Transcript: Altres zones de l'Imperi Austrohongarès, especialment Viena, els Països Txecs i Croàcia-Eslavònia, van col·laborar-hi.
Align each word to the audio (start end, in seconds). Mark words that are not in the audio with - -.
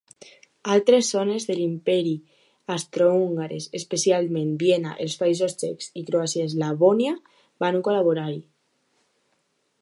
Altres 0.75 1.09
zones 1.15 1.43
de 1.49 1.57
l'Imperi 1.57 2.13
Austrohongarès, 2.75 3.67
especialment 3.81 4.49
Viena, 4.65 4.95
els 5.05 5.19
Països 5.21 5.55
Txecs 5.61 5.93
i 6.03 6.07
Croàcia-Eslavònia, 6.09 7.13
van 7.67 7.79
col·laborar-hi. 7.91 8.41